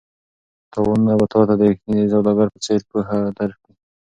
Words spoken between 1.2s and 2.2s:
تا ته د ریښتیني